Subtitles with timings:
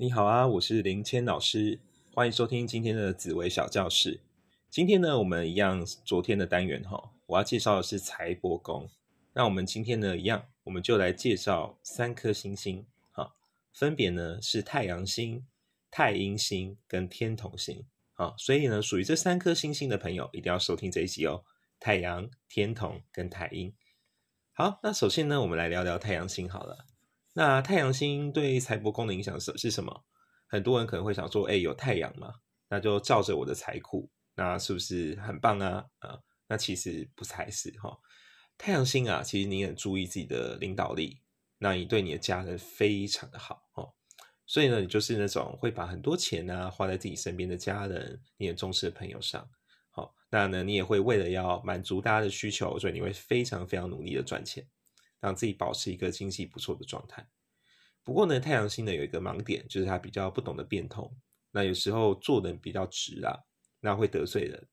[0.00, 1.78] 你好啊，我是林谦老师，
[2.14, 4.20] 欢迎收听今天的紫薇小教室。
[4.70, 8.88] 今天呢，我们一样昨天的单元哈，我要介绍的是财帛宫。
[9.34, 13.34] 那我们今天呢，一样我们就来介绍三颗星星哈，
[13.74, 15.44] 分别呢是太阳星、
[15.90, 17.84] 太阴星跟天同星。
[18.14, 21.44] 好，所以呢，属于这三颗星星的朋友一定要收听这一集哦。
[21.78, 23.74] 太阳、天同跟太阴。
[24.54, 26.86] 好，那首先呢，我们来聊聊太阳星好了。
[27.32, 30.04] 那太阳星对财帛宫的影响是是什么？
[30.48, 32.34] 很多人可能会想说，哎，有太阳嘛，
[32.68, 35.86] 那就照着我的财库，那是不是很棒啊？
[36.00, 37.96] 啊，那其实不才是哈。
[38.58, 41.20] 太阳星啊，其实你很注意自己的领导力，
[41.58, 43.94] 那你对你的家人非常的好哦。
[44.44, 49.48] 所以呢，你就是那种会把很多钱啊花在自己身边的家人、你很重视的朋友上。
[49.90, 54.66] 好，那呢，你也会为了要满足大家的需求，所以你会非常非常努力的赚钱，
[55.20, 57.28] 让自己保持一个经济不错的状态。
[58.02, 61.14] 不过呢，太阳星呢有一个盲点，就是他比较不懂得变通。
[61.50, 63.38] 那有时候做人比较直啊，
[63.80, 64.68] 那会得罪人。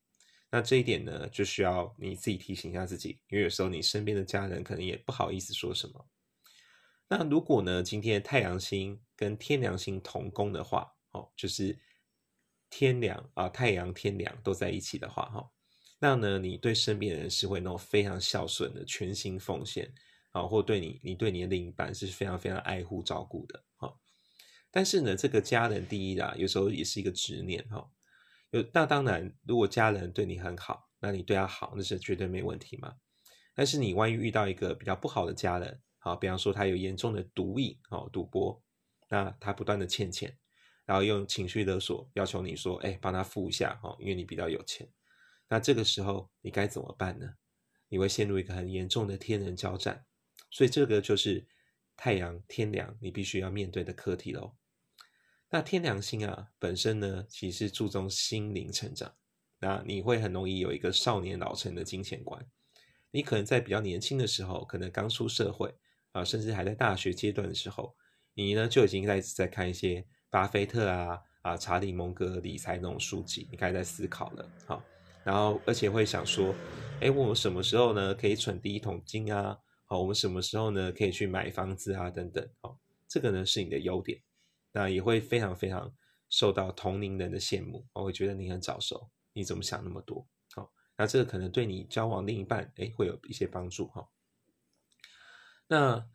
[0.50, 6.08] 那这一点呢，就需要你自己提醒一下自己，因为有时候你身边的家人可能也不好意思说什么。
[7.08, 11.78] 那如果呢，今天太阳星跟天梁星同宫的话，哦，就是
[12.70, 15.50] 天梁啊，太阳天梁都在一起的话，哈，
[15.98, 19.92] 那呢，你对身边的人是会那种非常孝顺的，全心奉献
[20.32, 23.94] 啊，或对你，你对你的另一半是非常非常爱护照顾的，哈。
[24.70, 27.90] 但是呢，这个家人第一啊，有时候也是一个执念，哈。
[28.50, 32.94] 有那当然，如果家人对你很好，那你对他好，那是绝对没问题嘛。
[33.54, 38.62] 但是你万一遇到一个比较不好的家人，好，比方说他有严重的毒瘾哦，赌博，
[39.10, 40.38] 那他不断的欠钱，
[40.86, 44.88] 然后用情绪勒索要求你说，哎，帮他付一下哦，因为你比较有钱。
[45.48, 47.26] 那这个时候你该怎么办呢？
[47.88, 50.04] 你会陷入一个很严重的天人交战，
[50.50, 51.46] 所以这个就是
[51.96, 54.56] 太阳天梁你必须要面对的课题喽。
[55.50, 59.14] 那天梁星啊，本身呢其实注重心灵成长，
[59.60, 62.44] 那你会很容易有一个少年老成的金钱观。
[63.10, 65.74] 你可能在比较年轻的时候，可能刚出社会。
[66.12, 67.94] 啊，甚至还在大学阶段的时候，
[68.32, 74.82] 你呢就已经开始在看一些巴菲特啊、啊查理蒙格理财那种书籍，你开始在思考了，好，
[75.22, 76.54] 然后而且会想说，
[77.00, 79.56] 哎，我什么时候呢可以存第一桶金啊？
[79.90, 82.10] 好，我们什么时候呢可以去买房子啊？
[82.10, 82.78] 等等，好，
[83.08, 84.22] 这个呢是你的优点，
[84.70, 85.90] 那也会非常非常
[86.28, 90.28] 受到同龄人的羡慕，我会觉得你很早熟，你怎么想那么多？
[90.54, 94.06] 好，那这个可能对你交往另一半，哎，会有一些帮助，哈。
[95.68, 96.06] 那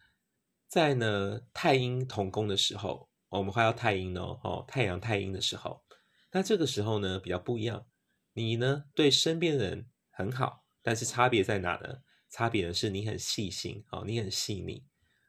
[0.67, 5.83] 在呢太阴同宫的时候，我们画到太阴哦，哦太阳太阴的时候，
[6.31, 7.87] 那这个时候呢比较不一样，
[8.33, 12.03] 你呢对身边人很好，但是差别在哪呢？
[12.33, 14.83] 差别呢是你很细心哦，你很细腻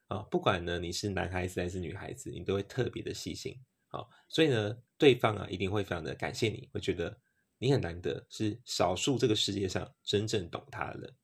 [0.06, 3.54] 啊，不管呢你是男孩子还是女孩子，你都会特别的细心
[3.88, 7.20] 啊，所以呢对方啊一定会非常的感谢你，会觉得
[7.58, 11.14] 你很难得，是少数这个世界上真正懂他的人。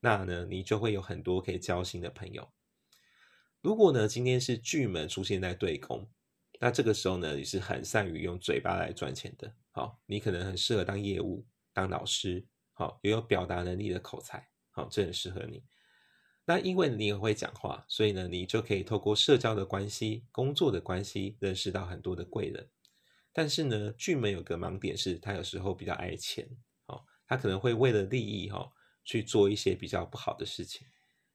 [0.00, 2.52] 那呢，你就会有很多可以交心的朋友。
[3.60, 6.10] 如果呢，今天是巨门出现在对宫，
[6.60, 9.54] 那这个时候呢，你是很善于用嘴巴来赚钱的。
[9.70, 15.62] 好，你可能很适合当业务、当老师，好，也有表达能力的口才，好，这很适合你。
[16.44, 22.68] 那因为你很会讲话，所以呢，你就可以透过社交的关系、工作的关系，认识到很多的贵人。
[23.32, 26.46] 但是呢，巨门有个盲点是，他有时候比较爱钱，
[26.86, 28.70] 好，他可能会为了利益，哈。
[29.06, 30.86] 去做一些比较不好的事情，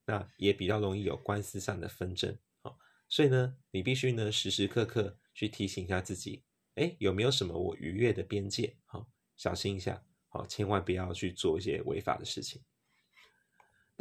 [0.06, 2.74] 那也比较容易有官司上的纷争啊。
[3.08, 8.76] 所以呢，你必须呢时时刻刻去提醒一下自己，哎，有没有什么我逾越的边界？
[8.86, 9.08] 好，
[9.38, 12.60] 小心一下，好，千万不要去做一些违法的事情。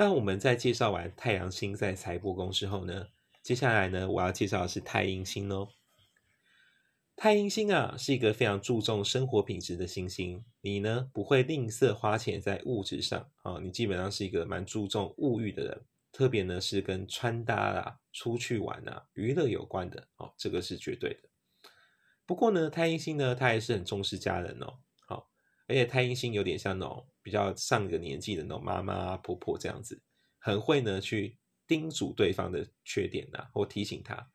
[0.00, 3.08] 那我们在介绍完太阳星在财帛宫之后呢，
[3.42, 5.70] 接下来呢，我要介绍的是太阴星哦。
[7.16, 10.44] 太阴星啊，是一个非常注重生活品质的星星。
[10.60, 15.80] 你呢，不会吝啬花钱在物质上啊，你基本上是一个蛮注重物欲的人。
[16.12, 21.28] 特别呢，是跟穿搭啊、出去玩啊、娱乐有关的哦，这个是绝对的。
[22.24, 24.78] 不过呢，太阴星呢，他还是很重视家人哦。
[25.68, 30.02] 而且太阴星有点像那种比较上个年纪的那种妈妈、婆婆这样子，
[30.40, 34.28] 很会呢去叮嘱对方的缺点呐，或提醒他。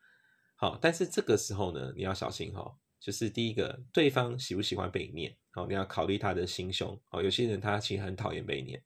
[0.56, 2.78] 好，但是这个时候呢，你要小心哈。
[3.00, 6.98] 就是第一个，对方喜不喜欢被念，好，你要考虑他的心胸。
[7.10, 8.82] 哦，有些人他其实很讨厌被念。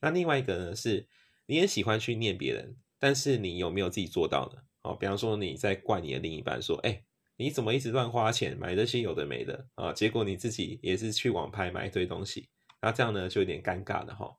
[0.00, 1.08] 那另外一个呢，是
[1.46, 4.62] 你也喜欢去念别人，但是你有没有自己做到呢？
[4.82, 7.02] 哦，比方说你在怪你的另一半，说，哎，
[7.38, 9.92] 你怎么一直乱花钱买这些有的没的啊？
[9.92, 12.48] 结果你自己也是去网拍买一堆东西，
[12.82, 14.36] 那这样呢就有点尴尬的哈。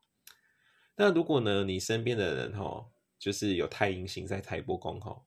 [0.98, 2.86] 那如果呢，你身边的人哈，
[3.18, 5.24] 就是有太阴星在财帛宫哈。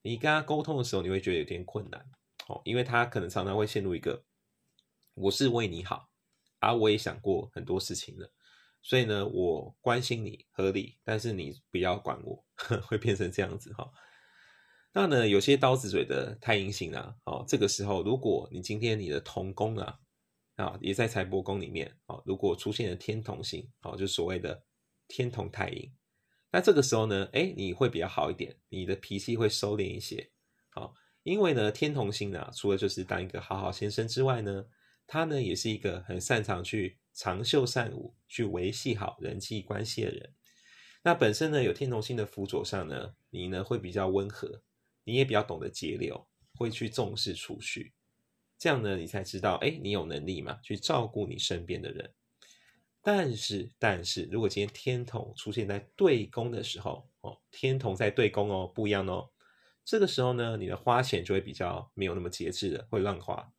[0.00, 2.02] 你跟他沟通的时候，你会觉得有点困难
[2.48, 4.24] 哦，因为他可能常常会陷入一个
[5.12, 6.08] 我是为你好，
[6.58, 8.32] 而我也想过很多事情了，
[8.80, 12.42] 所以呢，我关心你合理，但是你不要管我，
[12.88, 13.92] 会变成这样子哈。
[14.92, 20.00] 那呢，有些刀子嘴的太阴星啊，哦，这个时候如果你今天你的同宫啊，
[20.56, 24.64] 啊，也在财帛宫里面，哦，如果出现了天同星，哦，就所谓的
[25.06, 25.92] 天同太阴，
[26.50, 30.32] 那这个时候呢，哎，你会比较好一点，你的脾气会收敛一些，
[30.70, 30.92] 好，
[31.22, 34.66] 因为呢，天同星呢，除了就是当一个好好先生之外呢，
[35.06, 40.34] 他呢也是一个很擅长去长袖善舞，去维系好人际关系的人。
[41.04, 44.62] 那本身呢，有天同星的辅佐上呢，你呢会比较温和。
[45.04, 47.92] 你也比较懂得节流，会去重视储蓄，
[48.58, 52.12] 这样呢，你才知道，哎，你有能力嘛，去照顾你身边的人。
[53.02, 59.30] 但是，但是如果今天天同出现在对宫的时候，哦，天同在对宫哦，不一样哦。
[59.86, 63.50] 这个时候呢，你的花钱就会比较没有那么节制的，会乱花。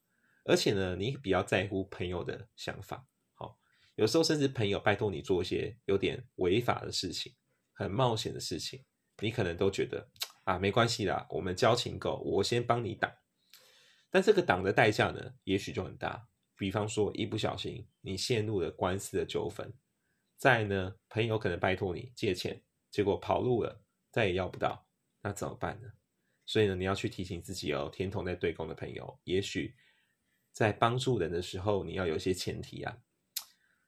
[0.45, 3.03] 而且呢，你比较在乎朋友的想法，
[3.33, 3.57] 好，
[3.95, 7.33] 有时候甚至朋友拜托你做一些有点违法的事情，
[7.73, 8.83] 很冒险的事情，
[9.19, 10.07] 你可能都觉得。
[10.43, 13.11] 啊，没关系啦，我们交情够，我先帮你挡。
[14.09, 16.27] 但这个挡的代价呢，也许就很大。
[16.57, 19.73] 比方说，一不小心你陷入了官司的纠纷，
[20.37, 22.61] 再呢，朋友可能拜托你借钱，
[22.91, 24.85] 结果跑路了，再也要不到，
[25.21, 25.91] 那怎么办呢？
[26.45, 29.75] 所以呢，你要去提醒自己哦，天同在对宫的朋友，也许
[30.51, 32.97] 在帮助人的时候，你要有些前提啊。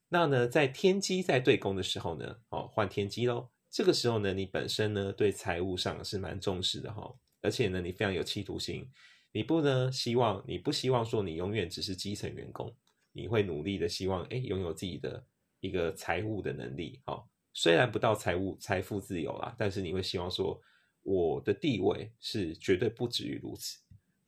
[0.08, 3.50] 那呢，在天机在对宫的时候呢，哦，换天机喽。
[3.74, 7.12] 这个时候呢，你本身呢对财务上是蛮重视的哈，
[7.42, 8.88] 而且呢你非常有企图心，
[9.32, 12.72] 你不呢希望你不希望说你永远只是基层员工，
[13.12, 15.26] 你会努力的希望哎拥有自己的
[15.60, 20.62] 一个财务的能力哈，虽然不到财务财富自由啦，但是你会希望说
[21.02, 23.80] 我的地位是绝对不止于如此，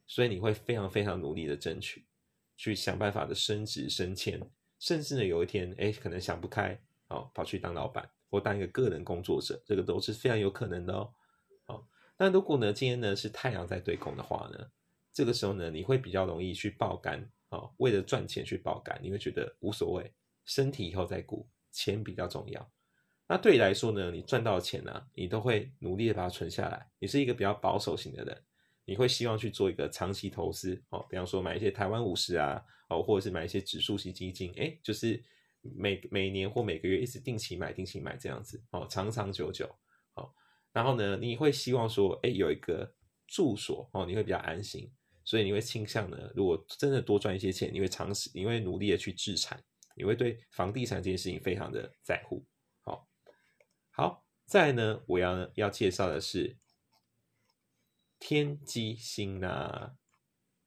[0.07, 2.03] 所以你会非常非常努力的争取，
[2.57, 4.41] 去想办法的升职升迁，
[4.79, 8.09] 甚至呢有一天哎可能想不开哦跑去当老板。
[8.35, 11.09] 或当一个个人工作者，这个都是非常有可能的哦。
[11.63, 11.87] 好，
[12.17, 14.59] 那如果呢，今天呢是太阳在对宫的话呢，
[15.13, 20.11] 这个时候呢，你会比较容易去爆肝啊，为了赚钱去爆肝，你会觉得无所谓，
[20.43, 22.69] 身体以后再顾，钱比较重要。
[23.25, 26.85] 那对你来说呢，你赚到钱呢，你都会努力的把它存下来。
[26.99, 28.43] 你是一个比较保守型的人，
[28.83, 35.23] 你会希望去做一个长期投资哦，比方说买一些台湾五十啊，哦，或者是买一些指数型基金，哎，就是。
[35.75, 39.65] 每每年或每个月一直定期买，定期买这样子哦，长长久久
[40.13, 40.31] 哦。
[40.71, 42.93] 然后呢，你会希望说，哎，有一个
[43.27, 44.91] 住所哦，你会比较安心，
[45.23, 49.63] 所以你会倾向呢，如果真的多赚一些钱，你会尝试，你会努力的去置产，
[49.95, 52.45] 你会对房地产这件事情非常的在乎。
[52.81, 53.07] 好，
[53.91, 56.57] 好，再呢，我要要介绍的是
[58.19, 59.93] 天机星啊，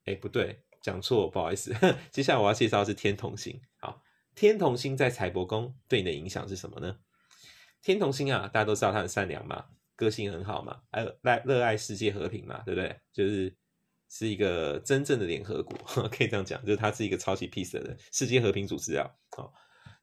[0.07, 1.75] 哎，不对，讲错，不好意思。
[2.11, 3.61] 接下来我要介绍是天同星。
[3.77, 4.03] 好。
[4.39, 7.01] 天同星在财帛宫对你的影响是什么呢？
[7.83, 9.65] 天同星啊，大家都知道他很善良嘛，
[9.97, 13.01] 个性很好嘛，还有爱热爱世界和平嘛，对不对？
[13.13, 13.53] 就是
[14.09, 15.77] 是一个真正的联合国，
[16.09, 19.11] 可以这样讲，就是他是一个超级 peace 的人，世界和平组织啊。
[19.37, 19.53] 好，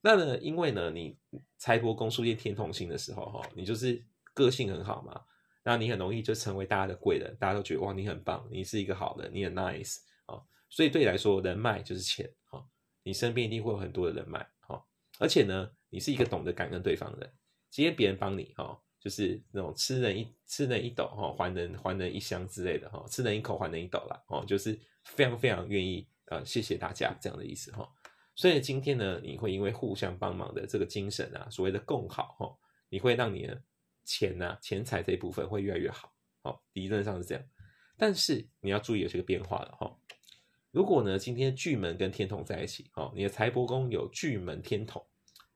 [0.01, 1.17] 那呢，因为呢，你
[1.57, 4.03] 财帛宫出现天同星的时候，哈，你就是
[4.33, 5.21] 个性很好嘛，
[5.63, 12.59] 那你很容易就成为大家的贵人，大家都觉得哇，你很棒，你是一个好人，你很 nice 啊，所以对你来说，人脉就是钱啊。
[13.05, 14.83] 你身边一定会有很多的人脉，哈，
[15.19, 17.31] 而且呢，你是一个懂得感恩对方的人。
[17.69, 27.87] 今天别人帮你，哈，就是那种吃人一吃人一斗，哈，还人还人一箱之类的，哈，吃人一口还人一斗啦，哦，就是非常非常愿意，呃，谢谢大家这样的意思，哈。
[28.33, 32.57] 所以今天呢，你会因为互相帮忙的这个精神啊，所谓的共好，哈，
[32.89, 33.61] 你会让你的
[34.03, 37.43] 钱呐，钱财这一部分会越来越好，好，理论上是这样。
[37.97, 39.95] 但是你要注意有这个变化了，哈。
[40.75, 45.01] 如果呢，今天巨门跟天同在一起，哦，你的财帛宫有巨门天同，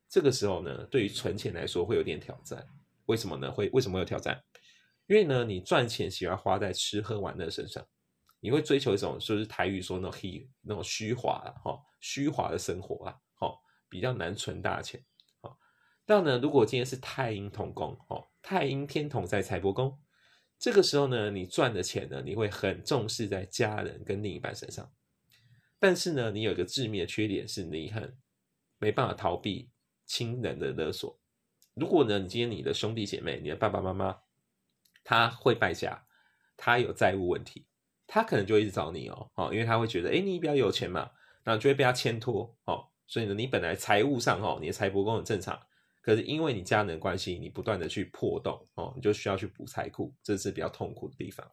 [0.08, 2.66] 这个时候呢，对于存钱来说会有点挑战。
[3.08, 3.52] 为什么呢？
[3.52, 4.42] 会为什么有挑战？
[5.08, 7.86] 因为呢，你赚钱喜欢花在吃喝玩乐身上，
[8.40, 10.20] 你会追求一种就是台语说那种
[10.62, 13.54] 那种虚华啊哈，虚华的生活啊，哈，
[13.90, 15.04] 比较难存大钱。
[15.42, 15.58] 好，
[16.06, 20.00] 但呢，如果今天是太阴同宫，哦，太阴天同在财帛宫，
[20.58, 24.90] 这个时候呢，你赚的钱呢，你会很重视在家人跟另一半身上。
[25.80, 28.18] 但是呢，你有一个致命的缺点，是你很
[28.78, 29.70] 没办法逃避
[30.06, 31.20] 亲人的勒索。
[31.74, 34.20] 如果呢，你今天你的兄弟姐妹、你的爸爸妈妈，
[35.04, 36.06] 他会败家，
[36.58, 37.66] 他有债务问题，
[38.06, 41.10] 他可能就一直找你哦，哦，因为他会觉得，哎，你比较有钱嘛，
[41.44, 45.58] 然后就会被他牵拖，哦，所以呢，你本来财务上哦，你的财帛宫很正常，
[46.02, 51.50] 可是因为你家人的关系，你不断的去破洞，哦，你就需要去补财库，这是比较痛苦的地方。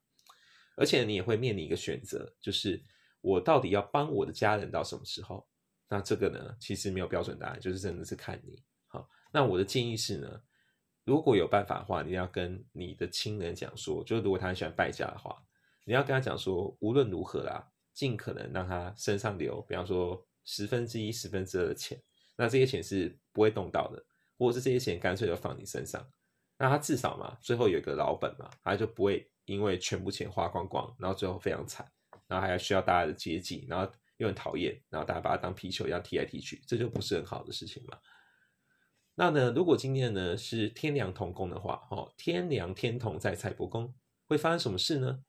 [0.76, 2.82] 而且你也会面临一个选择，就是
[3.26, 5.44] 我到底要帮我的家人到什么时候？
[5.88, 8.62] 那这个呢，其实没有标准答案，就是真的是看你。
[8.86, 10.40] 好，那我的建议是呢，
[11.02, 15.44] 如果有办法的话，你要跟你的亲人讲说，就是如果他很喜欢败家的话，
[15.84, 22.00] 你要跟他讲说，无论如何啦，尽可能让他身上留，比方说十分之一、十分之二的钱，
[22.36, 24.00] 那这些钱是不会动到的，
[24.38, 26.08] 或者是这些钱干脆就放你身上，
[26.58, 31.90] 那他至少嘛，最后有一个老本嘛，他就不会因为全部钱花光光，然后最后非常惨，
[32.28, 33.92] 然后还要需要大家的接济，然后。
[34.18, 37.98] 又很讨厌，然后大家把它当皮球一样踢来踢去，这就不是很好的事情嘛。
[39.14, 45.22] 那呢，如果今天呢是天梁同宫的话，哦，天梁天同在财帛宫，会发生什么事呢？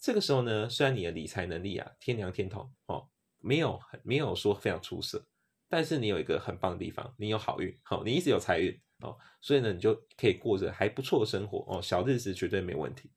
[0.00, 3.08] 这个时候呢，虽然你的理财能力啊，天梁天同哦，
[3.38, 5.24] 没有没有说非常出色，
[5.68, 13.12] 但是你有一个很棒的地方，你有好运，好，你一直有财运哦，所以呢，你就可以过着还不错的生活哦，小日子绝对没问题。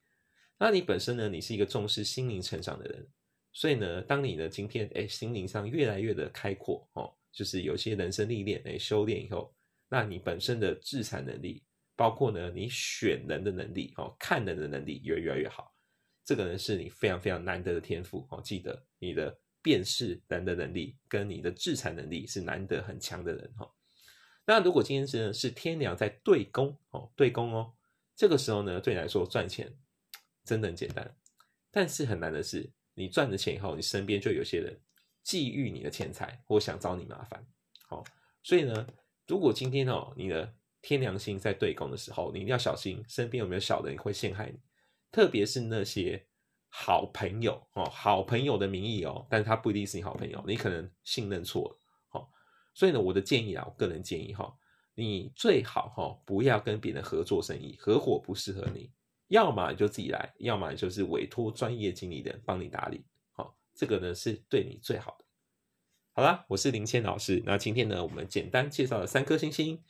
[0.59, 3.09] 那你本身呢，你是一个重视心灵成长的人。
[3.57, 9.51] 所以呢，当你呢今天哎心灵上越来越的开阔哦，就是有些人生历练哎修炼以后，
[9.89, 11.63] 那你本身的制裁能力，
[11.95, 15.73] 包括呢你选人的能力哦，看人的能力也越来越好。
[16.23, 18.39] 这个呢是你非常非常难得的天赋哦。
[18.43, 23.67] 记得你的辨识人的能力跟你的制裁能力是难得很强的人哈。
[24.45, 27.73] 那如果今天是是天梁在对攻哦，对攻哦，
[28.15, 29.75] 这个时候呢对你来说赚钱
[30.45, 31.17] 真的很简单，
[31.71, 32.71] 但是很难的是。
[32.97, 34.75] 你赚了钱以后，你身边就有些人
[35.23, 37.45] 觊觎你的钱财，或想找你麻烦。
[37.87, 38.03] 好，
[38.41, 38.87] 所以呢，
[39.27, 40.51] 如果今天哦，你的
[40.81, 44.59] 天良心在对攻的时候，你一定要小心身边有没有小人会陷害你，
[45.11, 46.25] 特别是那些
[46.69, 51.79] 好朋友哦，好朋友的名义哦，但是他不一定是你好朋友，你可能信任错了。
[52.07, 52.31] 好，
[52.73, 54.51] 所以呢，我的建议啊，我个人建议哈，
[54.95, 58.91] 你最好哈不要跟别人合作生意，合伙不适合你。
[59.27, 63.05] 要么你就自己来，要么就是委托专业经理人帮你打理。
[63.31, 65.25] 好，这个呢是对你最好的。
[66.13, 67.43] 好啦，我是林谦老师。
[67.45, 69.83] 那今天呢，我们简单介绍了三颗星星，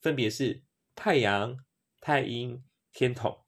[0.00, 0.62] 分别是
[0.94, 1.58] 太阳、
[2.00, 3.38] 太阴、天同。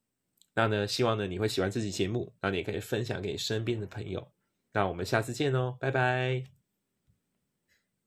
[0.54, 4.32] 那呢，希望呢你会喜欢这期节目，那你也可以分享给身边的朋友。
[4.72, 6.61] 那我们下次见喽，拜拜。